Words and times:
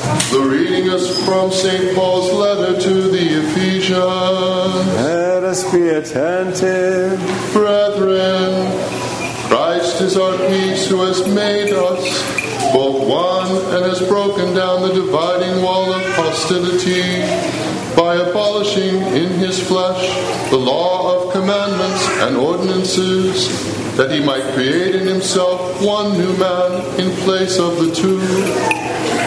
The 0.00 0.40
reading 0.40 0.86
is 0.90 1.24
from 1.24 1.52
St. 1.52 1.94
Paul's 1.94 2.32
letter 2.32 2.80
to 2.80 2.94
the 3.10 3.42
Ephesians. 3.42 3.98
Let 4.96 5.44
us 5.44 5.70
be 5.70 5.88
attentive. 5.88 7.20
Brethren, 7.52 8.70
Christ 9.48 10.00
is 10.00 10.16
our 10.16 10.36
peace 10.48 10.88
who 10.88 11.02
has 11.02 11.26
made 11.28 11.72
us 11.72 12.72
both 12.72 13.06
one 13.06 13.48
and 13.74 13.84
has 13.84 14.00
broken 14.08 14.54
down 14.54 14.82
the 14.88 14.94
dividing 14.94 15.62
wall 15.62 15.92
of 15.92 16.02
hostility 16.14 17.59
by 17.96 18.16
abolishing 18.16 18.96
in 18.96 19.28
his 19.38 19.58
flesh 19.66 20.08
the 20.50 20.56
law 20.56 21.26
of 21.26 21.32
commandments 21.32 22.06
and 22.22 22.36
ordinances, 22.36 23.48
that 23.96 24.10
he 24.10 24.20
might 24.20 24.42
create 24.54 24.94
in 24.94 25.06
himself 25.06 25.82
one 25.82 26.16
new 26.16 26.36
man 26.36 27.00
in 27.00 27.10
place 27.24 27.58
of 27.58 27.76
the 27.76 27.94
two, 27.94 28.20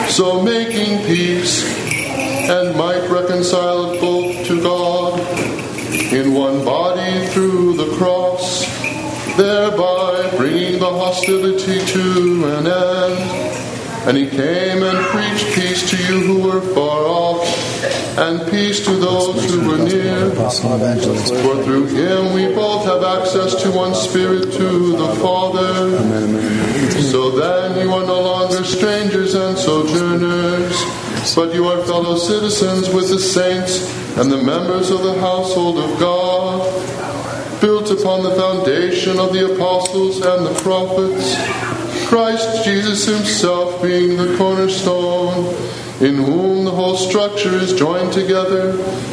so 0.09 0.41
making 0.41 1.05
peace 1.05 1.63
and 2.49 2.75
might 2.77 3.07
reconcile 3.09 3.99
both 3.99 4.45
to 4.47 4.61
God 4.61 5.19
in 6.11 6.33
one 6.33 6.63
body 6.65 7.25
through 7.27 7.77
the 7.77 7.95
cross, 7.95 8.65
thereby 9.37 10.29
bringing 10.37 10.79
the 10.79 10.89
hostility 10.89 11.79
to 11.85 12.45
an 12.57 12.67
end. 12.67 13.59
And 14.05 14.17
he 14.17 14.29
came 14.29 14.83
and 14.83 15.05
preached 15.07 15.55
peace 15.55 15.89
to 15.89 15.97
you 15.97 16.19
who 16.19 16.47
were 16.47 16.61
far 16.75 17.03
off, 17.05 17.45
and 18.17 18.49
peace 18.49 18.85
to 18.85 18.91
those 18.95 19.49
who 19.49 19.67
were 19.67 19.77
near. 19.77 20.31
For 20.31 21.63
through 21.63 21.87
him 21.87 22.33
we 22.33 22.53
both 22.53 22.85
have 22.85 23.03
access 23.03 23.61
to 23.63 23.71
one 23.71 23.95
Spirit 23.95 24.53
to 24.53 24.91
the 24.97 25.15
Father. 25.21 25.97
So 27.01 27.31
then 27.31 27.79
you 27.79 27.93
are 27.93 28.05
no 28.05 28.21
longer 28.21 28.63
strangers 28.63 29.33
and 29.33 29.57
sojourners, 29.57 30.75
but 31.35 31.53
you 31.53 31.67
are 31.67 31.81
fellow 31.83 32.17
citizens 32.17 32.89
with 32.89 33.09
the 33.09 33.19
saints 33.19 33.89
and 34.17 34.31
the 34.31 34.37
members 34.37 34.91
of 34.91 35.03
the 35.03 35.19
household 35.19 35.79
of 35.79 35.99
God, 35.99 36.61
built 37.61 37.89
upon 37.91 38.23
the 38.23 38.35
foundation 38.35 39.19
of 39.19 39.33
the 39.33 39.53
apostles 39.53 40.17
and 40.17 40.45
the 40.45 40.53
prophets 40.61 41.35
Christ 42.13 42.63
Jesus 42.63 43.05
himself 43.07 43.81
being 43.81 44.17
the 44.17 44.37
cornerstone, 44.37 45.45
in 46.01 46.15
whom 46.15 46.65
the 46.65 46.71
whole 46.71 46.97
structure 46.97 47.55
is 47.55 47.73
joined 47.73 48.11
together 48.11 48.71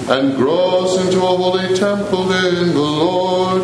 and 0.09 0.37
grows 0.37 0.97
into 1.05 1.19
a 1.19 1.21
holy 1.21 1.77
temple 1.77 2.33
in 2.33 2.69
the 2.69 2.81
Lord, 2.81 3.60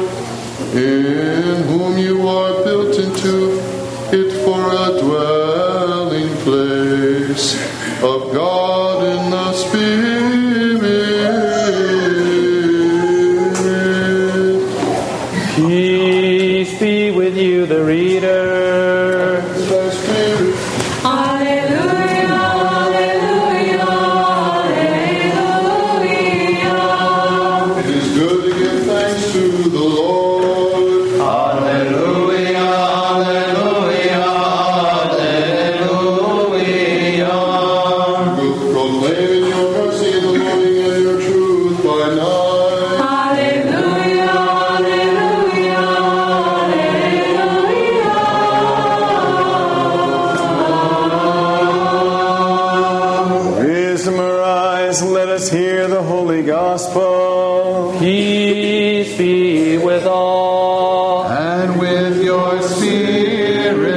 arise, 54.87 55.03
let 55.03 55.29
us 55.29 55.51
hear 55.51 55.89
the 55.89 56.03
holy 56.03 56.43
gospel. 56.43 57.97
Peace 57.99 59.17
be 59.19 59.79
with 59.79 60.07
all. 60.07 61.25
and 61.27 61.81
with 61.81 62.23
your 62.23 62.63
spirit. 62.63 63.97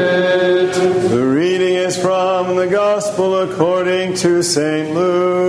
The 1.09 1.25
reading 1.25 1.75
is 1.75 1.97
from 1.97 2.55
the 2.55 2.67
gospel 2.67 3.39
according 3.39 4.15
to 4.15 4.41
St. 4.41 4.95
Luke. 4.95 5.48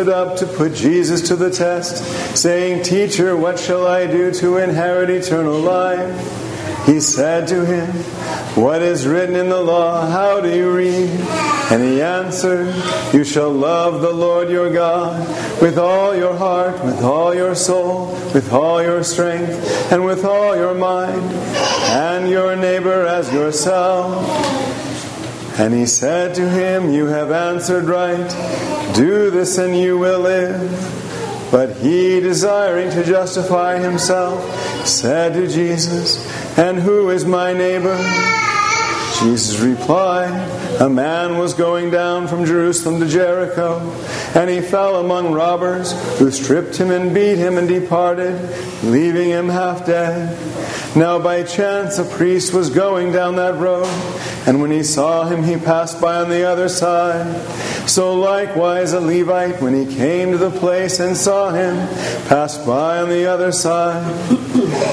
Stood 0.00 0.08
up 0.08 0.38
to 0.38 0.46
put 0.46 0.72
Jesus 0.72 1.28
to 1.28 1.36
the 1.36 1.50
test, 1.50 2.02
saying, 2.34 2.82
Teacher, 2.82 3.36
what 3.36 3.58
shall 3.58 3.86
I 3.86 4.06
do 4.06 4.32
to 4.32 4.56
inherit 4.56 5.10
eternal 5.10 5.60
life? 5.60 6.86
He 6.86 7.00
said 7.00 7.46
to 7.48 7.66
him, 7.66 7.86
What 8.56 8.80
is 8.80 9.06
written 9.06 9.36
in 9.36 9.50
the 9.50 9.60
law? 9.60 10.06
How 10.06 10.40
do 10.40 10.48
you 10.48 10.74
read? 10.74 11.10
And 11.70 11.82
he 11.82 12.00
answered, 12.00 12.74
You 13.12 13.24
shall 13.24 13.50
love 13.50 14.00
the 14.00 14.10
Lord 14.12 14.48
your 14.48 14.72
God 14.72 15.20
with 15.60 15.76
all 15.76 16.16
your 16.16 16.34
heart, 16.34 16.82
with 16.82 17.02
all 17.02 17.34
your 17.34 17.54
soul, 17.54 18.06
with 18.32 18.54
all 18.54 18.82
your 18.82 19.04
strength, 19.04 19.92
and 19.92 20.02
with 20.06 20.24
all 20.24 20.56
your 20.56 20.74
mind, 20.74 21.30
and 21.90 22.30
your 22.30 22.56
neighbor 22.56 23.04
as 23.04 23.30
yourself. 23.34 24.89
And 25.60 25.74
he 25.74 25.84
said 25.84 26.34
to 26.36 26.48
him, 26.48 26.90
You 26.90 27.04
have 27.08 27.30
answered 27.30 27.84
right. 27.84 28.94
Do 28.94 29.30
this 29.30 29.58
and 29.58 29.78
you 29.78 29.98
will 29.98 30.20
live. 30.20 31.50
But 31.50 31.76
he, 31.76 32.18
desiring 32.18 32.90
to 32.92 33.04
justify 33.04 33.78
himself, 33.78 34.42
said 34.88 35.34
to 35.34 35.46
Jesus, 35.46 36.26
And 36.56 36.78
who 36.78 37.10
is 37.10 37.26
my 37.26 37.52
neighbor? 37.52 37.94
Jesus 39.20 39.60
replied, 39.60 40.32
A 40.80 40.88
man 40.88 41.36
was 41.36 41.52
going 41.52 41.90
down 41.90 42.26
from 42.26 42.46
Jerusalem 42.46 42.98
to 43.00 43.06
Jericho, 43.06 43.80
and 44.34 44.48
he 44.48 44.60
fell 44.60 44.96
among 44.96 45.32
robbers, 45.32 45.92
who 46.18 46.30
stripped 46.30 46.76
him 46.76 46.90
and 46.90 47.14
beat 47.14 47.36
him 47.36 47.58
and 47.58 47.68
departed, 47.68 48.34
leaving 48.84 49.28
him 49.28 49.48
half 49.48 49.86
dead. 49.86 50.36
Now 50.96 51.18
by 51.18 51.42
chance 51.42 51.98
a 51.98 52.04
priest 52.04 52.52
was 52.52 52.70
going 52.70 53.12
down 53.12 53.36
that 53.36 53.56
road, 53.56 53.86
and 54.46 54.60
when 54.60 54.70
he 54.70 54.82
saw 54.82 55.24
him, 55.24 55.42
he 55.42 55.56
passed 55.56 56.00
by 56.00 56.16
on 56.16 56.28
the 56.28 56.44
other 56.44 56.68
side. 56.68 57.48
So 57.88 58.14
likewise 58.14 58.92
a 58.92 59.00
Levite, 59.00 59.60
when 59.60 59.74
he 59.74 59.94
came 59.96 60.32
to 60.32 60.38
the 60.38 60.50
place 60.50 61.00
and 61.00 61.16
saw 61.16 61.50
him, 61.50 61.76
passed 62.26 62.66
by 62.66 62.98
on 62.98 63.08
the 63.08 63.26
other 63.26 63.52
side. 63.52 64.04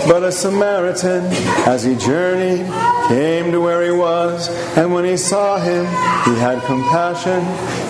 But 0.08 0.24
a 0.24 0.32
Samaritan, 0.32 1.26
as 1.68 1.84
he 1.84 1.96
journeyed, 1.96 2.66
came 3.08 3.52
to 3.52 3.60
where 3.62 3.84
he 3.84 3.92
was, 3.92 4.50
and 4.78 4.94
when 4.94 5.06
he 5.06 5.18
saw 5.18 5.60
him, 5.60 5.86
he 6.26 6.40
had 6.40 6.64
compassion, 6.64 7.44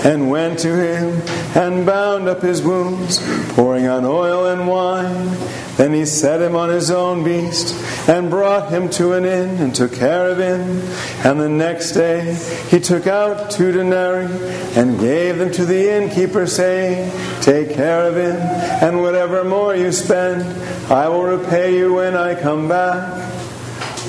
and 0.07 0.29
went 0.29 0.57
to 0.59 0.73
him, 0.73 1.21
and 1.53 1.85
bound 1.85 2.29
up 2.29 2.41
his 2.41 2.61
wounds, 2.61 3.19
pouring 3.53 3.87
on 3.87 4.05
oil 4.05 4.45
and 4.47 4.65
wine. 4.65 5.37
Then 5.75 5.93
he 5.93 6.05
set 6.05 6.41
him 6.41 6.55
on 6.55 6.69
his 6.69 6.89
own 6.89 7.25
beast, 7.25 7.75
and 8.07 8.29
brought 8.29 8.71
him 8.71 8.89
to 8.91 9.11
an 9.13 9.25
inn, 9.25 9.57
and 9.57 9.75
took 9.75 9.93
care 9.93 10.29
of 10.29 10.39
him. 10.39 10.81
And 11.25 11.41
the 11.41 11.49
next 11.49 11.91
day 11.91 12.35
he 12.69 12.79
took 12.79 13.05
out 13.05 13.51
two 13.51 13.73
denarii, 13.73 14.31
and 14.77 14.97
gave 14.97 15.39
them 15.39 15.51
to 15.51 15.65
the 15.65 15.97
innkeeper, 15.97 16.47
saying, 16.47 17.11
Take 17.41 17.73
care 17.73 18.07
of 18.07 18.15
him, 18.15 18.37
and 18.81 19.01
whatever 19.01 19.43
more 19.43 19.75
you 19.75 19.91
spend, 19.91 20.41
I 20.89 21.09
will 21.09 21.23
repay 21.23 21.77
you 21.77 21.95
when 21.95 22.15
I 22.15 22.33
come 22.33 22.69
back. 22.69 23.25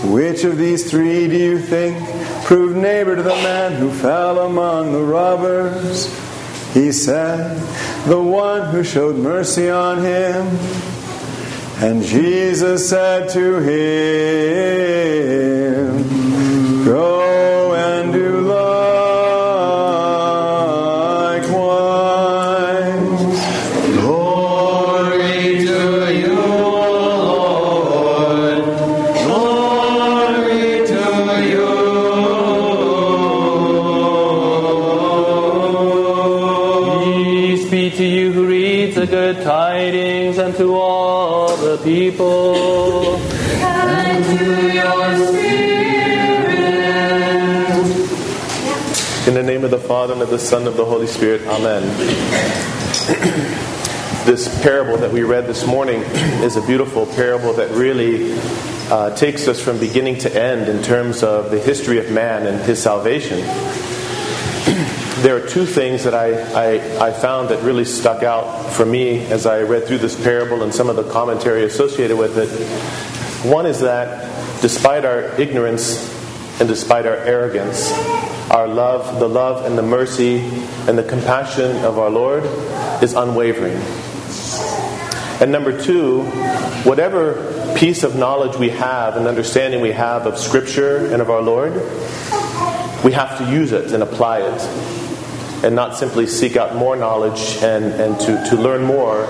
Which 0.04 0.44
of 0.44 0.58
these 0.58 0.88
three 0.88 1.26
do 1.26 1.36
you 1.36 1.58
think 1.58 1.98
proved 2.48 2.76
neighbor 2.78 3.14
to 3.14 3.22
the 3.22 3.28
man 3.28 3.72
who 3.74 3.92
fell 3.92 4.46
among 4.46 4.90
the 4.94 5.02
robbers? 5.02 6.06
He 6.72 6.92
said, 6.92 7.60
The 8.06 8.18
one 8.18 8.70
who 8.70 8.82
showed 8.82 9.16
mercy 9.16 9.68
on 9.68 9.98
him. 9.98 10.46
And 11.76 12.02
Jesus 12.02 12.88
said 12.88 13.28
to 13.34 13.56
him, 13.60 13.68
all 41.08 41.56
the 41.56 41.78
people. 41.78 43.16
And 43.16 44.24
to 44.24 44.72
your 44.72 45.16
spirit. 45.26 45.48
In 49.26 49.34
the 49.34 49.42
name 49.42 49.64
of 49.64 49.70
the 49.70 49.78
Father, 49.78 50.12
and 50.12 50.22
of 50.22 50.30
the 50.30 50.38
Son, 50.38 50.60
and 50.60 50.68
of 50.68 50.76
the 50.76 50.84
Holy 50.84 51.06
Spirit. 51.06 51.46
Amen. 51.46 51.82
this 54.26 54.48
parable 54.62 54.98
that 54.98 55.10
we 55.10 55.22
read 55.22 55.46
this 55.46 55.66
morning 55.66 56.02
is 56.42 56.56
a 56.56 56.66
beautiful 56.66 57.06
parable 57.06 57.54
that 57.54 57.70
really 57.70 58.32
uh, 58.90 59.16
takes 59.16 59.48
us 59.48 59.58
from 59.60 59.78
beginning 59.78 60.18
to 60.18 60.30
end 60.34 60.68
in 60.68 60.82
terms 60.82 61.22
of 61.22 61.50
the 61.50 61.58
history 61.58 61.98
of 61.98 62.10
man 62.10 62.46
and 62.46 62.60
his 62.64 62.82
salvation. 62.82 63.38
There 65.22 65.36
are 65.36 65.46
two 65.46 65.66
things 65.66 66.04
that 66.04 66.14
I, 66.14 66.30
I, 66.52 67.08
I 67.08 67.12
found 67.12 67.48
that 67.48 67.62
really 67.64 67.84
stuck 67.84 68.22
out 68.22 68.70
for 68.70 68.86
me 68.86 69.26
as 69.26 69.46
I 69.46 69.62
read 69.62 69.84
through 69.84 69.98
this 69.98 70.20
parable 70.22 70.62
and 70.62 70.72
some 70.72 70.88
of 70.88 70.94
the 70.94 71.10
commentary 71.10 71.64
associated 71.64 72.16
with 72.16 72.38
it. 72.38 72.48
One 73.50 73.66
is 73.66 73.80
that 73.80 74.62
despite 74.62 75.04
our 75.04 75.24
ignorance 75.40 76.14
and 76.60 76.68
despite 76.68 77.04
our 77.04 77.16
arrogance, 77.16 77.90
our 78.50 78.68
love, 78.68 79.18
the 79.18 79.28
love 79.28 79.66
and 79.66 79.76
the 79.76 79.82
mercy 79.82 80.38
and 80.86 80.96
the 80.96 81.02
compassion 81.02 81.84
of 81.84 81.98
our 81.98 82.10
Lord 82.10 82.44
is 83.02 83.14
unwavering. 83.14 83.76
And 85.40 85.50
number 85.50 85.82
two, 85.82 86.22
whatever 86.84 87.74
piece 87.76 88.04
of 88.04 88.14
knowledge 88.14 88.56
we 88.56 88.70
have 88.70 89.16
and 89.16 89.26
understanding 89.26 89.80
we 89.80 89.92
have 89.92 90.26
of 90.26 90.38
Scripture 90.38 91.12
and 91.12 91.20
of 91.20 91.28
our 91.28 91.42
Lord, 91.42 91.74
we 93.04 93.12
have 93.12 93.38
to 93.38 93.50
use 93.50 93.72
it 93.72 93.92
and 93.92 94.02
apply 94.02 94.40
it. 94.42 94.97
And 95.62 95.74
not 95.74 95.96
simply 95.96 96.26
seek 96.26 96.56
out 96.56 96.76
more 96.76 96.94
knowledge 96.96 97.58
and, 97.62 97.86
and 97.86 98.20
to, 98.20 98.50
to 98.50 98.56
learn 98.56 98.84
more. 98.84 99.26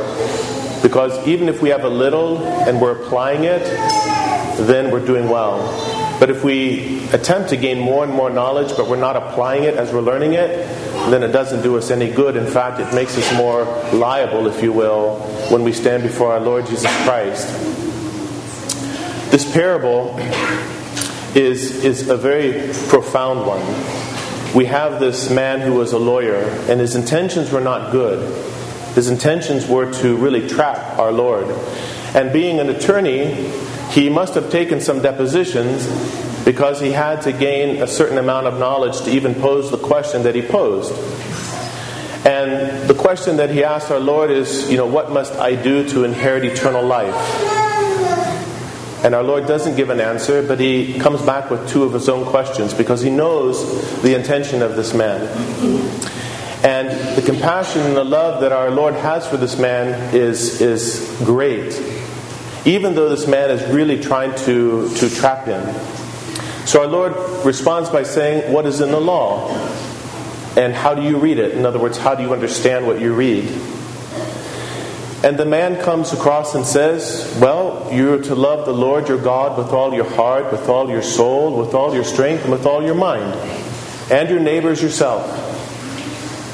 Because 0.82 1.26
even 1.26 1.48
if 1.48 1.62
we 1.62 1.70
have 1.70 1.84
a 1.84 1.88
little 1.88 2.44
and 2.44 2.80
we're 2.80 3.02
applying 3.02 3.44
it, 3.44 3.62
then 4.66 4.90
we're 4.90 5.04
doing 5.04 5.28
well. 5.28 5.58
But 6.20 6.30
if 6.30 6.42
we 6.42 7.08
attempt 7.12 7.50
to 7.50 7.56
gain 7.56 7.78
more 7.78 8.04
and 8.04 8.12
more 8.12 8.28
knowledge, 8.28 8.76
but 8.76 8.88
we're 8.88 8.96
not 8.96 9.16
applying 9.16 9.64
it 9.64 9.74
as 9.74 9.92
we're 9.92 10.00
learning 10.00 10.34
it, 10.34 10.66
then 11.10 11.22
it 11.22 11.28
doesn't 11.28 11.62
do 11.62 11.76
us 11.76 11.90
any 11.90 12.10
good. 12.10 12.36
In 12.36 12.46
fact, 12.46 12.80
it 12.80 12.92
makes 12.92 13.16
us 13.16 13.36
more 13.36 13.64
liable, 13.92 14.48
if 14.48 14.62
you 14.62 14.72
will, 14.72 15.20
when 15.50 15.62
we 15.62 15.72
stand 15.72 16.02
before 16.02 16.32
our 16.32 16.40
Lord 16.40 16.66
Jesus 16.66 16.90
Christ. 17.04 17.46
This 19.30 19.50
parable 19.52 20.16
is, 21.36 21.84
is 21.84 22.08
a 22.08 22.16
very 22.16 22.72
profound 22.88 23.46
one. 23.46 23.97
We 24.54 24.64
have 24.64 24.98
this 24.98 25.30
man 25.30 25.60
who 25.60 25.74
was 25.74 25.92
a 25.92 25.98
lawyer, 25.98 26.40
and 26.68 26.80
his 26.80 26.94
intentions 26.94 27.50
were 27.50 27.60
not 27.60 27.92
good. 27.92 28.18
His 28.94 29.10
intentions 29.10 29.68
were 29.68 29.92
to 30.00 30.16
really 30.16 30.48
trap 30.48 30.98
our 30.98 31.12
Lord. 31.12 31.46
And 32.14 32.32
being 32.32 32.58
an 32.58 32.70
attorney, 32.70 33.50
he 33.90 34.08
must 34.08 34.34
have 34.34 34.50
taken 34.50 34.80
some 34.80 35.02
depositions 35.02 35.86
because 36.44 36.80
he 36.80 36.92
had 36.92 37.20
to 37.22 37.32
gain 37.32 37.82
a 37.82 37.86
certain 37.86 38.16
amount 38.16 38.46
of 38.46 38.58
knowledge 38.58 39.02
to 39.02 39.10
even 39.10 39.34
pose 39.34 39.70
the 39.70 39.76
question 39.76 40.22
that 40.22 40.34
he 40.34 40.42
posed. 40.42 40.92
And 42.26 42.88
the 42.88 42.94
question 42.94 43.36
that 43.36 43.50
he 43.50 43.64
asked 43.64 43.90
our 43.90 44.00
Lord 44.00 44.30
is, 44.30 44.70
you 44.70 44.78
know, 44.78 44.86
what 44.86 45.10
must 45.10 45.34
I 45.34 45.54
do 45.54 45.86
to 45.90 46.04
inherit 46.04 46.44
eternal 46.44 46.84
life? 46.84 47.67
And 49.04 49.14
our 49.14 49.22
Lord 49.22 49.46
doesn't 49.46 49.76
give 49.76 49.90
an 49.90 50.00
answer, 50.00 50.42
but 50.46 50.58
he 50.58 50.98
comes 50.98 51.22
back 51.22 51.50
with 51.50 51.68
two 51.68 51.84
of 51.84 51.92
his 51.92 52.08
own 52.08 52.26
questions 52.26 52.74
because 52.74 53.00
he 53.00 53.10
knows 53.10 54.02
the 54.02 54.16
intention 54.16 54.62
of 54.62 54.76
this 54.76 54.92
man. 54.92 55.20
And 56.64 57.16
the 57.16 57.22
compassion 57.22 57.82
and 57.82 57.96
the 57.96 58.04
love 58.04 58.40
that 58.40 58.50
our 58.50 58.70
Lord 58.70 58.94
has 58.94 59.26
for 59.28 59.36
this 59.36 59.58
man 59.58 60.14
is, 60.14 60.60
is 60.60 61.16
great 61.24 61.72
even 62.68 62.94
though 62.94 63.08
this 63.08 63.26
man 63.26 63.50
is 63.50 63.64
really 63.72 63.98
trying 63.98 64.34
to, 64.44 64.94
to 64.96 65.08
trap 65.08 65.46
him. 65.46 65.62
So 66.66 66.82
our 66.82 66.86
Lord 66.86 67.14
responds 67.44 67.88
by 67.88 68.02
saying, 68.02 68.52
What 68.52 68.66
is 68.66 68.80
in 68.80 68.90
the 68.90 69.00
law? 69.00 69.48
And 70.56 70.74
how 70.74 70.94
do 70.94 71.02
you 71.02 71.18
read 71.18 71.38
it? 71.38 71.54
In 71.54 71.64
other 71.64 71.78
words, 71.78 71.96
how 71.96 72.14
do 72.14 72.22
you 72.22 72.32
understand 72.32 72.86
what 72.86 73.00
you 73.00 73.14
read? 73.14 73.44
And 75.24 75.36
the 75.36 75.44
man 75.44 75.82
comes 75.82 76.12
across 76.12 76.54
and 76.54 76.64
says, 76.64 77.36
Well, 77.40 77.88
you're 77.92 78.22
to 78.22 78.34
love 78.36 78.66
the 78.66 78.72
Lord 78.72 79.08
your 79.08 79.20
God 79.20 79.58
with 79.58 79.72
all 79.72 79.92
your 79.92 80.08
heart, 80.08 80.52
with 80.52 80.68
all 80.68 80.88
your 80.88 81.02
soul, 81.02 81.58
with 81.58 81.74
all 81.74 81.92
your 81.92 82.04
strength, 82.04 82.44
and 82.44 82.52
with 82.52 82.66
all 82.66 82.84
your 82.84 82.94
mind, 82.94 83.34
and 84.12 84.30
your 84.30 84.38
neighbors 84.38 84.80
yourself. 84.80 85.26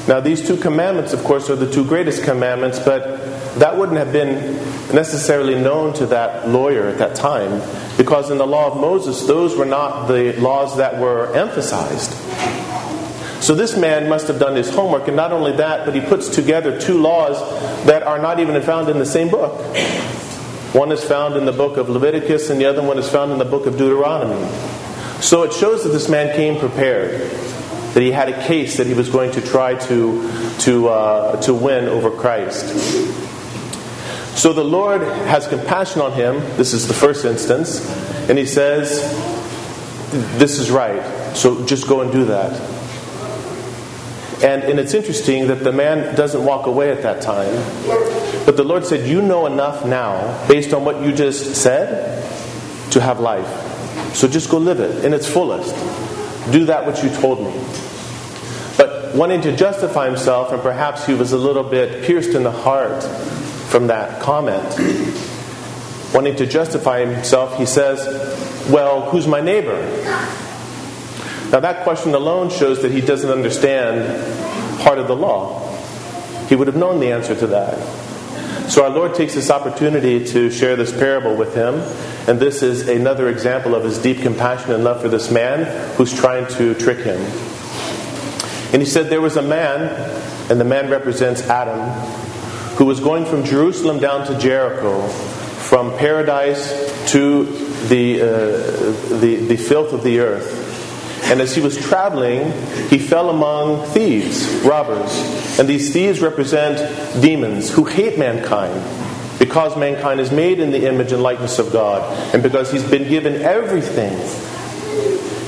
Now, 0.07 0.19
these 0.19 0.45
two 0.45 0.57
commandments, 0.57 1.13
of 1.13 1.23
course, 1.23 1.49
are 1.49 1.55
the 1.55 1.71
two 1.71 1.85
greatest 1.85 2.23
commandments, 2.23 2.79
but 2.79 3.59
that 3.59 3.77
wouldn't 3.77 3.97
have 3.97 4.11
been 4.11 4.55
necessarily 4.93 5.55
known 5.55 5.93
to 5.93 6.07
that 6.07 6.47
lawyer 6.47 6.87
at 6.87 6.97
that 6.97 7.15
time 7.15 7.61
because 7.97 8.29
in 8.29 8.37
the 8.37 8.45
law 8.45 8.71
of 8.71 8.79
Moses, 8.79 9.25
those 9.25 9.55
were 9.55 9.65
not 9.65 10.07
the 10.07 10.33
laws 10.39 10.77
that 10.77 10.99
were 10.99 11.33
emphasized. 11.35 12.13
So 13.41 13.53
this 13.53 13.77
man 13.77 14.09
must 14.09 14.27
have 14.27 14.39
done 14.39 14.55
his 14.55 14.73
homework, 14.73 15.07
and 15.07 15.15
not 15.15 15.31
only 15.31 15.51
that, 15.53 15.85
but 15.85 15.93
he 15.93 16.01
puts 16.01 16.29
together 16.29 16.79
two 16.79 16.99
laws 16.99 17.37
that 17.85 18.03
are 18.03 18.19
not 18.19 18.39
even 18.39 18.59
found 18.61 18.89
in 18.89 18.97
the 18.97 19.05
same 19.05 19.29
book. 19.29 19.59
One 20.73 20.91
is 20.91 21.03
found 21.03 21.35
in 21.35 21.45
the 21.45 21.51
book 21.51 21.77
of 21.77 21.89
Leviticus, 21.89 22.49
and 22.49 22.59
the 22.59 22.65
other 22.65 22.81
one 22.81 22.97
is 22.97 23.09
found 23.09 23.31
in 23.31 23.37
the 23.37 23.45
book 23.45 23.65
of 23.65 23.77
Deuteronomy. 23.77 24.49
So 25.21 25.43
it 25.43 25.53
shows 25.53 25.83
that 25.83 25.89
this 25.89 26.09
man 26.09 26.35
came 26.35 26.59
prepared, 26.59 27.31
that 27.93 28.01
he 28.01 28.11
had 28.11 28.29
a 28.29 28.45
case 28.45 28.77
that 28.77 28.87
he 28.87 28.93
was 28.93 29.09
going 29.09 29.31
to 29.31 29.41
try 29.41 29.75
to, 29.75 30.57
to, 30.59 30.89
uh, 30.89 31.41
to 31.43 31.53
win 31.53 31.85
over 31.85 32.11
Christ. 32.11 32.65
So 34.35 34.51
the 34.51 34.65
Lord 34.65 35.01
has 35.01 35.47
compassion 35.47 36.01
on 36.01 36.11
him. 36.11 36.39
This 36.57 36.73
is 36.73 36.89
the 36.89 36.93
first 36.93 37.23
instance. 37.23 37.79
And 38.29 38.37
he 38.37 38.45
says, 38.45 39.01
This 40.37 40.59
is 40.59 40.69
right. 40.69 41.35
So 41.37 41.65
just 41.65 41.87
go 41.87 42.01
and 42.01 42.11
do 42.11 42.25
that. 42.25 42.74
And, 44.45 44.61
and 44.61 44.79
it's 44.79 44.93
interesting 44.93 45.47
that 45.47 45.63
the 45.63 45.71
man 45.71 46.15
doesn't 46.15 46.45
walk 46.45 46.67
away 46.67 46.91
at 46.91 47.01
that 47.01 47.23
time. 47.23 47.51
But 48.45 48.57
the 48.57 48.63
Lord 48.63 48.85
said, 48.85 49.09
You 49.09 49.23
know 49.23 49.47
enough 49.47 49.83
now, 49.83 50.47
based 50.47 50.71
on 50.71 50.85
what 50.85 51.01
you 51.01 51.13
just 51.13 51.55
said, 51.55 52.23
to 52.91 53.01
have 53.01 53.19
life. 53.19 53.47
So 54.15 54.27
just 54.27 54.51
go 54.51 54.59
live 54.59 54.79
it 54.79 55.03
in 55.03 55.15
its 55.15 55.27
fullest. 55.27 55.73
Do 56.51 56.65
that 56.65 56.85
which 56.85 57.01
you 57.03 57.09
told 57.09 57.39
me. 57.41 57.59
But 58.77 59.15
wanting 59.15 59.41
to 59.41 59.55
justify 59.55 60.05
himself, 60.05 60.51
and 60.51 60.61
perhaps 60.61 61.07
he 61.07 61.15
was 61.15 61.31
a 61.31 61.39
little 61.39 61.63
bit 61.63 62.03
pierced 62.03 62.35
in 62.35 62.43
the 62.43 62.51
heart 62.51 63.03
from 63.69 63.87
that 63.87 64.21
comment. 64.21 64.63
Wanting 66.13 66.35
to 66.35 66.45
justify 66.45 67.03
himself, 67.03 67.57
he 67.57 67.65
says, 67.65 68.05
Well, 68.69 69.09
who's 69.09 69.25
my 69.25 69.41
neighbor? 69.41 69.81
Now, 71.55 71.61
that 71.61 71.85
question 71.85 72.13
alone 72.13 72.49
shows 72.49 72.81
that 72.81 72.91
he 72.91 72.99
doesn't 72.99 73.29
understand 73.29 74.81
part 74.81 74.97
of 74.97 75.07
the 75.07 75.15
law. 75.15 75.73
He 76.47 76.55
would 76.57 76.67
have 76.67 76.75
known 76.75 76.99
the 76.99 77.13
answer 77.13 77.33
to 77.33 77.47
that. 77.47 77.79
So, 78.69 78.83
our 78.83 78.89
Lord 78.89 79.15
takes 79.15 79.35
this 79.35 79.49
opportunity 79.49 80.25
to 80.25 80.51
share 80.51 80.75
this 80.75 80.91
parable 80.91 81.33
with 81.37 81.55
him, 81.55 81.75
and 82.27 82.41
this 82.41 82.61
is 82.61 82.89
another 82.89 83.29
example 83.29 83.73
of 83.73 83.85
his 83.85 83.97
deep 83.97 84.21
compassion 84.21 84.73
and 84.73 84.83
love 84.83 85.01
for 85.01 85.07
this 85.07 85.31
man 85.31 85.95
who's 85.95 86.13
trying 86.13 86.45
to 86.57 86.73
trick 86.73 86.97
him. 86.97 87.21
And 88.73 88.81
he 88.81 88.85
said, 88.85 89.09
There 89.09 89.21
was 89.21 89.37
a 89.37 89.41
man, 89.41 89.81
and 90.51 90.59
the 90.59 90.65
man 90.65 90.89
represents 90.89 91.41
Adam, 91.43 91.89
who 92.75 92.83
was 92.83 92.99
going 92.99 93.23
from 93.23 93.45
Jerusalem 93.45 93.99
down 93.99 94.27
to 94.27 94.37
Jericho, 94.37 95.07
from 95.07 95.97
paradise 95.97 96.69
to 97.13 97.45
the, 97.87 98.21
uh, 98.21 98.25
the, 99.21 99.45
the 99.47 99.55
filth 99.55 99.93
of 99.93 100.03
the 100.03 100.19
earth. 100.19 100.64
And 101.25 101.41
as 101.41 101.55
he 101.55 101.61
was 101.61 101.75
traveling, 101.75 102.51
he 102.89 102.99
fell 102.99 103.29
among 103.29 103.85
thieves, 103.87 104.47
robbers. 104.63 105.59
And 105.59 105.67
these 105.67 105.91
thieves 105.91 106.21
represent 106.21 107.21
demons 107.21 107.69
who 107.71 107.83
hate 107.85 108.17
mankind 108.17 108.83
because 109.39 109.75
mankind 109.75 110.19
is 110.19 110.31
made 110.31 110.59
in 110.59 110.71
the 110.71 110.87
image 110.87 111.11
and 111.11 111.21
likeness 111.21 111.59
of 111.59 111.71
God, 111.71 112.03
and 112.33 112.41
because 112.41 112.71
he's 112.71 112.89
been 112.89 113.09
given 113.09 113.41
everything. 113.41 114.17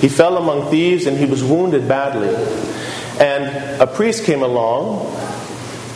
He 0.01 0.09
fell 0.09 0.37
among 0.37 0.69
thieves 0.69 1.05
and 1.05 1.17
he 1.17 1.25
was 1.25 1.43
wounded 1.43 1.87
badly. 1.87 2.29
And 3.19 3.81
a 3.81 3.87
priest 3.87 4.25
came 4.25 4.43
along 4.43 5.15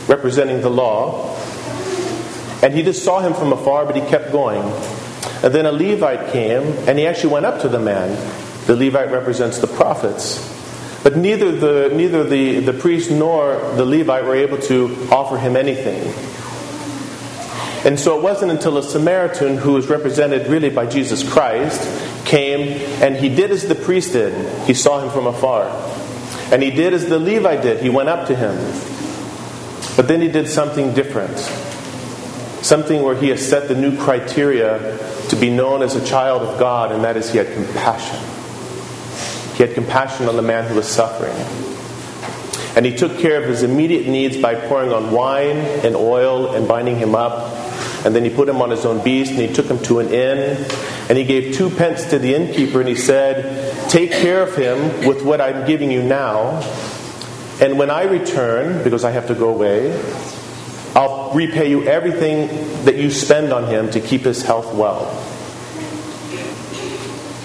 representing 0.07 0.61
the 0.61 0.69
law. 0.69 1.35
And 2.63 2.73
he 2.73 2.83
just 2.83 3.03
saw 3.03 3.19
him 3.19 3.33
from 3.33 3.53
afar, 3.53 3.85
but 3.85 3.95
he 3.95 4.01
kept 4.01 4.31
going. 4.31 4.61
And 5.43 5.53
then 5.53 5.65
a 5.65 5.71
Levite 5.71 6.31
came, 6.31 6.63
and 6.87 6.97
he 6.99 7.07
actually 7.07 7.33
went 7.33 7.45
up 7.45 7.61
to 7.61 7.69
the 7.69 7.79
man. 7.79 8.09
The 8.71 8.85
Levite 8.85 9.11
represents 9.11 9.57
the 9.57 9.67
prophets. 9.67 10.39
But 11.03 11.17
neither 11.17 11.51
the, 11.51 11.93
neither 11.93 12.23
the, 12.23 12.61
the 12.61 12.71
priest 12.71 13.11
nor 13.11 13.57
the 13.75 13.83
Levite 13.83 14.23
were 14.23 14.37
able 14.37 14.59
to 14.59 15.09
offer 15.11 15.37
him 15.37 15.57
anything. 15.57 16.01
And 17.85 17.99
so 17.99 18.17
it 18.17 18.23
wasn't 18.23 18.53
until 18.53 18.77
a 18.77 18.83
Samaritan, 18.83 19.57
who 19.57 19.73
was 19.73 19.87
represented 19.87 20.47
really 20.47 20.69
by 20.69 20.85
Jesus 20.85 21.29
Christ, 21.29 21.81
came 22.23 22.61
and 23.03 23.17
he 23.17 23.27
did 23.27 23.51
as 23.51 23.67
the 23.67 23.75
priest 23.75 24.13
did. 24.13 24.65
He 24.65 24.73
saw 24.73 25.01
him 25.01 25.09
from 25.09 25.27
afar. 25.27 25.65
And 26.53 26.63
he 26.63 26.71
did 26.71 26.93
as 26.93 27.07
the 27.07 27.19
Levite 27.19 27.63
did. 27.63 27.81
He 27.81 27.89
went 27.89 28.07
up 28.07 28.29
to 28.29 28.35
him. 28.37 28.55
But 29.97 30.07
then 30.07 30.21
he 30.21 30.29
did 30.29 30.47
something 30.47 30.93
different. 30.93 31.37
Something 32.63 33.03
where 33.03 33.17
he 33.17 33.27
has 33.31 33.45
set 33.45 33.67
the 33.67 33.75
new 33.75 33.97
criteria 33.97 34.97
to 35.27 35.35
be 35.35 35.49
known 35.49 35.83
as 35.83 35.97
a 35.97 36.05
child 36.05 36.43
of 36.43 36.57
God, 36.57 36.93
and 36.93 37.03
that 37.03 37.17
is 37.17 37.29
he 37.33 37.37
had 37.37 37.53
compassion. 37.53 38.40
He 39.61 39.67
had 39.67 39.75
compassion 39.75 40.27
on 40.27 40.37
the 40.37 40.41
man 40.41 40.67
who 40.67 40.73
was 40.73 40.87
suffering. 40.87 41.35
And 42.75 42.83
he 42.83 42.97
took 42.97 43.19
care 43.19 43.39
of 43.39 43.47
his 43.47 43.61
immediate 43.61 44.07
needs 44.07 44.35
by 44.35 44.55
pouring 44.55 44.91
on 44.91 45.11
wine 45.11 45.57
and 45.85 45.95
oil 45.95 46.55
and 46.55 46.67
binding 46.67 46.97
him 46.97 47.13
up. 47.13 47.47
And 48.03 48.15
then 48.15 48.23
he 48.23 48.31
put 48.31 48.49
him 48.49 48.59
on 48.59 48.71
his 48.71 48.85
own 48.85 49.03
beast 49.03 49.29
and 49.29 49.39
he 49.39 49.53
took 49.53 49.67
him 49.67 49.77
to 49.83 49.99
an 49.99 50.07
inn. 50.07 50.65
And 51.09 51.15
he 51.15 51.23
gave 51.25 51.53
two 51.53 51.69
pence 51.69 52.05
to 52.05 52.17
the 52.17 52.33
innkeeper 52.33 52.79
and 52.79 52.89
he 52.89 52.95
said, 52.95 53.87
Take 53.87 54.09
care 54.13 54.41
of 54.41 54.55
him 54.55 55.07
with 55.07 55.21
what 55.21 55.39
I'm 55.39 55.67
giving 55.67 55.91
you 55.91 56.01
now. 56.01 56.61
And 57.61 57.77
when 57.77 57.91
I 57.91 58.05
return, 58.05 58.83
because 58.83 59.03
I 59.03 59.11
have 59.11 59.27
to 59.27 59.35
go 59.35 59.49
away, 59.49 59.91
I'll 60.95 61.33
repay 61.35 61.69
you 61.69 61.83
everything 61.83 62.47
that 62.85 62.95
you 62.95 63.11
spend 63.11 63.53
on 63.53 63.67
him 63.67 63.91
to 63.91 63.99
keep 63.99 64.21
his 64.21 64.41
health 64.41 64.73
well. 64.73 65.05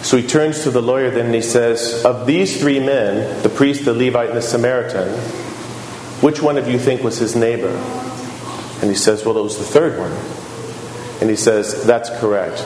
So 0.06 0.16
he 0.16 0.25
turns 0.25 0.62
to 0.62 0.70
the 0.70 0.80
lawyer 0.80 1.10
then 1.10 1.26
and 1.26 1.34
he 1.34 1.42
says, 1.42 2.04
Of 2.04 2.28
these 2.28 2.60
three 2.60 2.78
men, 2.78 3.42
the 3.42 3.48
priest, 3.48 3.84
the 3.84 3.92
Levite, 3.92 4.28
and 4.28 4.38
the 4.38 4.42
Samaritan, 4.42 5.08
which 6.22 6.40
one 6.40 6.58
of 6.58 6.68
you 6.68 6.78
think 6.78 7.02
was 7.02 7.18
his 7.18 7.34
neighbor? 7.34 7.70
And 8.80 8.88
he 8.88 8.94
says, 8.94 9.25
Well, 9.25 9.36
it 9.36 9.42
was 9.42 9.58
the 9.58 9.64
third 9.64 9.98
one. 9.98 10.12
And 11.20 11.28
he 11.28 11.34
says, 11.34 11.84
That's 11.84 12.08
correct. 12.20 12.64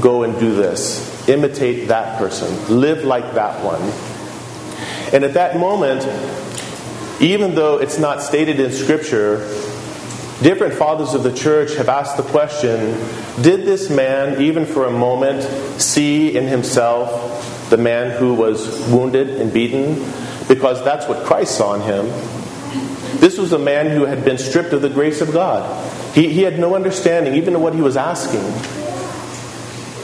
Go 0.00 0.22
and 0.22 0.38
do 0.38 0.54
this. 0.54 1.28
Imitate 1.28 1.88
that 1.88 2.16
person. 2.20 2.78
Live 2.78 3.02
like 3.02 3.34
that 3.34 3.64
one. 3.64 3.82
And 5.12 5.24
at 5.24 5.34
that 5.34 5.58
moment, 5.58 6.04
even 7.20 7.56
though 7.56 7.78
it's 7.78 7.98
not 7.98 8.22
stated 8.22 8.60
in 8.60 8.70
Scripture, 8.70 9.38
different 10.42 10.74
fathers 10.74 11.14
of 11.14 11.22
the 11.22 11.32
church 11.32 11.74
have 11.76 11.88
asked 11.88 12.16
the 12.16 12.22
question 12.22 12.94
Did 13.42 13.64
this 13.64 13.90
man, 13.90 14.40
even 14.40 14.66
for 14.66 14.86
a 14.86 14.90
moment, 14.90 15.42
see 15.80 16.36
in 16.36 16.46
himself 16.46 17.68
the 17.70 17.76
man 17.76 18.18
who 18.18 18.34
was 18.34 18.80
wounded 18.88 19.28
and 19.28 19.52
beaten? 19.52 19.94
Because 20.48 20.82
that's 20.84 21.06
what 21.06 21.24
Christ 21.24 21.56
saw 21.56 21.74
in 21.74 21.82
him. 21.82 22.06
This 23.20 23.38
was 23.38 23.52
a 23.52 23.58
man 23.58 23.90
who 23.90 24.04
had 24.04 24.24
been 24.24 24.38
stripped 24.38 24.72
of 24.72 24.82
the 24.82 24.88
grace 24.88 25.20
of 25.20 25.32
God. 25.32 25.86
He, 26.14 26.32
he 26.32 26.42
had 26.42 26.58
no 26.58 26.74
understanding, 26.74 27.34
even 27.34 27.54
of 27.54 27.60
what 27.60 27.74
he 27.74 27.82
was 27.82 27.96
asking. 27.96 28.40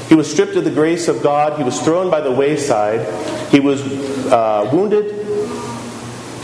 He 0.09 0.15
was 0.15 0.31
stripped 0.31 0.55
of 0.55 0.65
the 0.65 0.71
grace 0.71 1.09
of 1.09 1.23
God. 1.23 1.59
He 1.59 1.65
was 1.65 1.81
thrown 1.81 2.11
by 2.11 2.21
the 2.21 2.31
wayside. 2.31 3.01
He 3.51 3.59
was 3.59 3.83
uh, 4.31 4.71
wounded. 4.73 5.26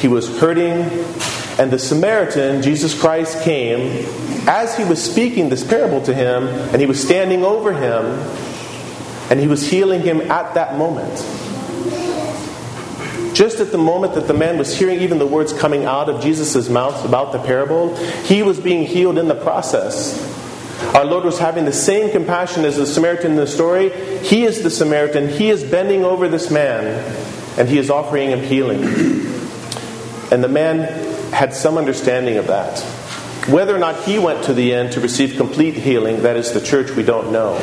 He 0.03 0.09
was 0.09 0.39
hurting. 0.39 0.83
And 1.59 1.71
the 1.71 1.79
Samaritan, 1.79 2.61
Jesus 2.61 2.99
Christ, 2.99 3.43
came 3.45 4.05
as 4.49 4.77
he 4.77 4.83
was 4.83 5.03
speaking 5.03 5.49
this 5.49 5.63
parable 5.63 6.03
to 6.03 6.13
him, 6.13 6.49
and 6.49 6.81
he 6.81 6.87
was 6.87 7.01
standing 7.01 7.45
over 7.45 7.73
him, 7.73 8.07
and 9.31 9.39
he 9.39 9.47
was 9.47 9.65
healing 9.65 10.03
him 10.03 10.21
at 10.23 10.55
that 10.55 10.77
moment. 10.77 11.15
Just 13.33 13.61
at 13.61 13.71
the 13.71 13.79
moment 13.79 14.15
that 14.15 14.27
the 14.27 14.35
man 14.35 14.59
was 14.59 14.77
hearing 14.77 15.01
even 15.01 15.19
the 15.19 15.27
words 15.27 15.53
coming 15.53 15.85
out 15.85 16.09
of 16.09 16.21
Jesus' 16.21 16.69
mouth 16.69 17.05
about 17.05 17.31
the 17.31 17.39
parable, 17.39 17.95
he 18.25 18.43
was 18.43 18.59
being 18.59 18.85
healed 18.85 19.17
in 19.17 19.29
the 19.29 19.37
process. 19.37 20.21
Our 20.95 21.05
Lord 21.05 21.25
was 21.25 21.39
having 21.39 21.65
the 21.65 21.73
same 21.73 22.11
compassion 22.11 22.65
as 22.65 22.77
the 22.77 22.87
Samaritan 22.87 23.33
in 23.33 23.37
the 23.37 23.47
story. 23.47 23.91
He 24.19 24.43
is 24.43 24.63
the 24.63 24.71
Samaritan. 24.71 25.29
He 25.29 25.51
is 25.51 25.63
bending 25.63 26.05
over 26.05 26.29
this 26.29 26.51
man, 26.51 27.15
and 27.57 27.69
he 27.69 27.79
is 27.79 27.89
offering 27.89 28.31
him 28.31 28.41
healing. 28.41 29.12
And 30.33 30.43
the 30.43 30.49
man 30.49 30.81
had 31.33 31.55
some 31.55 31.77
understanding 31.79 32.39
of 32.39 32.49
that. 32.49 32.81
Whether 33.49 33.77
or 33.77 33.79
not 33.79 34.05
he 34.05 34.19
went 34.19 34.45
to 34.45 34.55
the 34.55 34.73
end 34.73 34.93
to 34.93 35.01
receive 35.01 35.37
complete 35.37 35.75
healing, 35.75 36.23
that 36.23 36.37
is 36.37 36.53
the 36.53 36.61
church, 36.61 36.91
we 36.93 37.03
don't 37.03 37.31
know. 37.33 37.57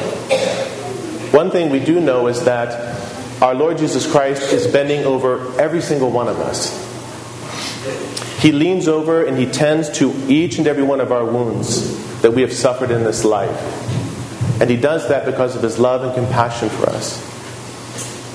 One 1.32 1.52
thing 1.52 1.72
we 1.72 1.80
do 1.80 2.00
know 2.00 2.28
is 2.28 2.46
that 2.46 3.42
our 3.42 3.56
Lord 3.56 3.78
Jesus 3.78 4.10
Christ 4.10 4.54
is 4.54 4.68
bending 4.68 5.06
over 5.06 5.60
every 5.60 5.82
single 5.82 6.12
one 6.12 6.28
of 6.28 6.40
us. 6.40 6.86
He 8.42 8.52
leans 8.52 8.88
over 8.88 9.26
and 9.26 9.38
he 9.38 9.46
tends 9.46 9.90
to 9.98 10.14
each 10.28 10.58
and 10.60 10.68
every 10.68 10.84
one 10.84 11.02
of 11.02 11.12
our 11.12 11.26
wounds 11.26 12.22
that 12.22 12.32
we 12.32 12.42
have 12.42 12.54
suffered 12.54 12.92
in 12.92 13.04
this 13.04 13.26
life. 13.26 14.62
And 14.62 14.70
he 14.70 14.76
does 14.76 15.08
that 15.10 15.26
because 15.26 15.56
of 15.56 15.64
his 15.64 15.80
love 15.80 16.04
and 16.04 16.14
compassion 16.14 16.70
for 16.70 16.90
us, 16.90 17.18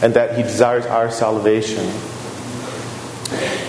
and 0.02 0.14
that 0.14 0.36
he 0.36 0.42
desires 0.42 0.86
our 0.86 1.10
salvation. 1.10 1.84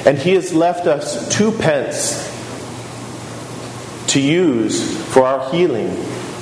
And 0.06 0.18
he 0.18 0.36
has 0.36 0.54
left 0.54 0.86
us 0.86 1.28
two 1.36 1.52
pence 1.52 2.32
to 4.08 4.22
use 4.22 5.04
for 5.14 5.24
our 5.24 5.52
healing, 5.52 5.90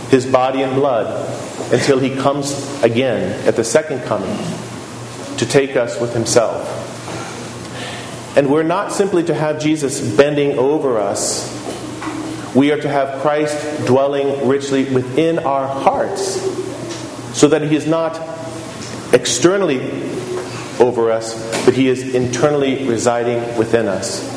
his 0.10 0.26
body 0.26 0.62
and 0.62 0.76
blood, 0.76 1.30
until 1.72 1.98
he 1.98 2.16
comes 2.16 2.52
again 2.84 3.48
at 3.48 3.56
the 3.56 3.64
second 3.64 4.02
coming 4.04 4.38
to 5.38 5.46
take 5.46 5.76
us 5.76 6.00
with 6.00 6.14
himself. 6.14 6.82
And 8.36 8.50
we're 8.50 8.64
not 8.64 8.92
simply 8.92 9.24
to 9.24 9.34
have 9.34 9.62
Jesus 9.62 10.16
bending 10.16 10.58
over 10.58 11.00
us, 11.00 11.52
we 12.54 12.72
are 12.72 12.80
to 12.80 12.90
have 12.90 13.22
Christ 13.22 13.88
dwelling 13.88 14.48
richly 14.48 14.84
within 14.94 15.40
our 15.40 15.68
hearts 15.68 16.40
so 17.38 17.48
that 17.48 17.64
he 17.64 17.76
is 17.76 17.88
not 17.88 18.20
externally 19.14 19.80
over 20.80 21.12
us, 21.12 21.66
but 21.66 21.74
he 21.74 21.88
is 21.88 22.16
internally 22.16 22.88
residing 22.88 23.58
within 23.58 23.88
us. 23.88 24.32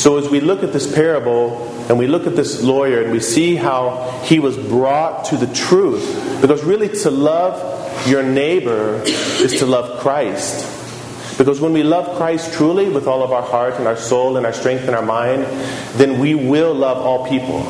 So 0.00 0.18
as 0.18 0.28
we 0.28 0.40
look 0.40 0.62
at 0.62 0.72
this 0.72 0.92
parable 0.92 1.66
and 1.88 1.98
we 1.98 2.06
look 2.06 2.26
at 2.26 2.36
this 2.36 2.62
lawyer 2.62 3.02
and 3.02 3.12
we 3.12 3.20
see 3.20 3.56
how 3.56 4.22
he 4.24 4.38
was 4.38 4.56
brought 4.56 5.26
to 5.26 5.36
the 5.36 5.52
truth, 5.52 6.40
because 6.40 6.62
really 6.62 6.88
to 7.00 7.10
love 7.10 8.06
your 8.06 8.22
neighbor 8.22 9.02
is 9.04 9.58
to 9.58 9.66
love 9.66 10.00
Christ. 10.00 10.66
Because 11.36 11.60
when 11.60 11.72
we 11.72 11.82
love 11.82 12.16
Christ 12.16 12.52
truly 12.54 12.88
with 12.88 13.06
all 13.06 13.22
of 13.22 13.32
our 13.32 13.42
heart 13.42 13.74
and 13.74 13.86
our 13.86 13.96
soul 13.96 14.36
and 14.36 14.46
our 14.46 14.52
strength 14.52 14.84
and 14.86 14.94
our 14.94 15.02
mind, 15.02 15.44
then 15.94 16.18
we 16.18 16.34
will 16.34 16.74
love 16.74 16.98
all 16.98 17.26
people. 17.28 17.60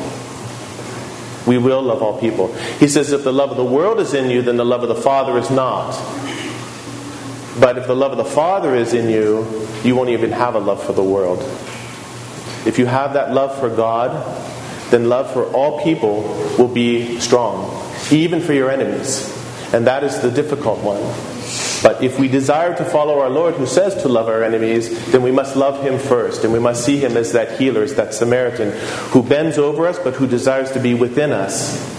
We 1.47 1.57
will 1.57 1.81
love 1.81 2.03
all 2.03 2.19
people. 2.19 2.53
He 2.79 2.87
says, 2.87 3.11
if 3.11 3.23
the 3.23 3.33
love 3.33 3.49
of 3.49 3.57
the 3.57 3.65
world 3.65 3.99
is 3.99 4.13
in 4.13 4.29
you, 4.29 4.41
then 4.41 4.57
the 4.57 4.65
love 4.65 4.83
of 4.83 4.89
the 4.89 5.01
Father 5.01 5.37
is 5.37 5.49
not. 5.49 5.91
But 7.59 7.77
if 7.77 7.87
the 7.87 7.95
love 7.95 8.11
of 8.11 8.17
the 8.17 8.25
Father 8.25 8.75
is 8.75 8.93
in 8.93 9.09
you, 9.09 9.67
you 9.83 9.95
won't 9.95 10.09
even 10.09 10.31
have 10.31 10.55
a 10.55 10.59
love 10.59 10.83
for 10.83 10.93
the 10.93 11.03
world. 11.03 11.39
If 12.65 12.77
you 12.77 12.85
have 12.85 13.13
that 13.13 13.33
love 13.33 13.59
for 13.59 13.69
God, 13.69 14.11
then 14.91 15.09
love 15.09 15.31
for 15.33 15.45
all 15.51 15.81
people 15.81 16.21
will 16.57 16.67
be 16.67 17.19
strong, 17.19 17.83
even 18.11 18.39
for 18.39 18.53
your 18.53 18.69
enemies. 18.69 19.37
And 19.73 19.87
that 19.87 20.03
is 20.03 20.19
the 20.21 20.29
difficult 20.29 20.79
one. 20.79 21.01
But 21.81 22.03
if 22.03 22.19
we 22.19 22.27
desire 22.27 22.75
to 22.75 22.85
follow 22.85 23.19
our 23.19 23.29
Lord 23.29 23.55
who 23.55 23.65
says 23.65 24.01
to 24.03 24.07
love 24.07 24.27
our 24.27 24.43
enemies, 24.43 25.11
then 25.11 25.23
we 25.23 25.31
must 25.31 25.55
love 25.55 25.81
him 25.81 25.97
first. 25.97 26.43
And 26.43 26.53
we 26.53 26.59
must 26.59 26.85
see 26.85 26.97
him 26.97 27.17
as 27.17 27.31
that 27.31 27.59
healer, 27.59 27.81
as 27.81 27.95
that 27.95 28.13
Samaritan 28.13 28.71
who 29.09 29.23
bends 29.23 29.57
over 29.57 29.87
us 29.87 29.97
but 29.97 30.13
who 30.13 30.27
desires 30.27 30.71
to 30.73 30.79
be 30.79 30.93
within 30.93 31.31
us. 31.31 31.89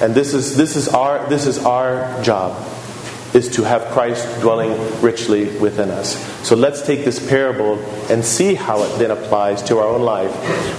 And 0.00 0.14
this 0.14 0.32
is, 0.32 0.56
this 0.56 0.76
is, 0.76 0.88
our, 0.88 1.28
this 1.28 1.46
is 1.46 1.58
our 1.58 2.22
job 2.22 2.71
is 3.34 3.48
to 3.56 3.62
have 3.62 3.82
Christ 3.92 4.40
dwelling 4.40 4.72
richly 5.00 5.46
within 5.58 5.90
us. 5.90 6.16
So 6.46 6.54
let's 6.54 6.82
take 6.82 7.04
this 7.04 7.26
parable 7.26 7.78
and 8.10 8.24
see 8.24 8.54
how 8.54 8.82
it 8.82 8.98
then 8.98 9.10
applies 9.10 9.62
to 9.64 9.78
our 9.78 9.88
own 9.88 10.02
life. 10.02 10.30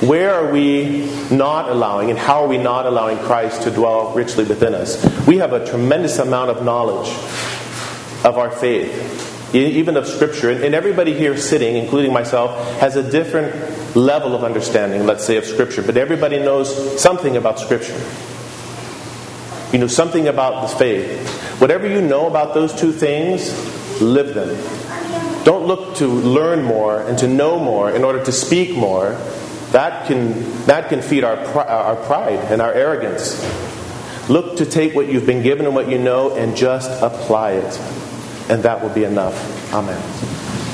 Where 0.03 0.33
are 0.36 0.51
we 0.51 1.12
not 1.31 1.69
allowing, 1.69 2.10
and 2.12 2.19
how 2.19 2.43
are 2.43 2.48
we 2.48 2.57
not 2.60 2.86
allowing 2.86 3.17
Christ 3.19 3.63
to 3.63 3.72
dwell 3.72 4.13
richly 4.13 4.43
within 4.43 4.75
us? 4.75 5.03
We 5.25 5.38
have 5.38 5.53
a 5.53 5.65
tremendous 5.65 6.19
amount 6.19 6.51
of 6.51 6.63
knowledge 6.63 7.10
of 8.24 8.38
our 8.38 8.51
faith, 8.51 9.55
even 9.55 9.98
of 9.98 10.07
Scripture. 10.07 10.51
And 10.51 10.75
everybody 10.75 11.13
here 11.13 11.36
sitting, 11.38 11.75
including 11.75 12.13
myself, 12.13 12.79
has 12.79 12.95
a 12.95 13.10
different 13.10 13.95
level 13.95 14.36
of 14.36 14.43
understanding, 14.43 15.05
let's 15.05 15.25
say, 15.25 15.38
of 15.38 15.45
Scripture. 15.45 15.81
But 15.81 15.98
everybody 15.98 16.38
knows 16.38 17.01
something 17.01 17.36
about 17.36 17.60
Scripture. 17.60 18.00
You 19.72 19.79
know 19.79 19.88
something 19.88 20.27
about 20.27 20.69
the 20.69 20.75
faith. 20.75 21.43
Whatever 21.60 21.88
you 21.88 22.01
know 22.01 22.27
about 22.27 22.53
those 22.53 22.74
two 22.74 22.91
things, 22.91 23.51
live 24.01 24.33
them. 24.33 24.55
Don't 25.43 25.65
look 25.65 25.95
to 25.98 26.07
learn 26.07 26.63
more 26.63 27.01
and 27.01 27.17
to 27.19 27.27
know 27.27 27.60
more 27.60 27.91
in 27.91 28.03
order 28.03 28.24
to 28.24 28.31
speak 28.31 28.75
more. 28.75 29.12
That 29.72 30.07
can, 30.07 30.65
that 30.65 30.89
can 30.89 31.01
feed 31.01 31.24
our, 31.24 31.38
uh, 31.38 31.65
our 31.65 31.95
pride 31.95 32.39
and 32.51 32.62
our 32.62 32.72
arrogance. 32.74 33.41
Look 34.29 34.57
to 34.57 34.65
take 34.65 34.95
what 34.95 35.07
you've 35.07 35.25
been 35.25 35.43
given 35.43 35.65
and 35.65 35.75
what 35.75 35.89
you 35.89 35.98
know 35.98 36.36
and 36.36 36.55
just 36.55 36.89
apply 37.01 37.53
it. 37.53 37.79
And 38.50 38.63
that 38.63 38.81
will 38.81 38.89
be 38.89 39.03
enough. 39.03 39.74
Amen. 39.74 40.43